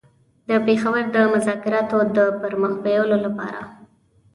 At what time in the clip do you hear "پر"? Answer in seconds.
2.39-2.53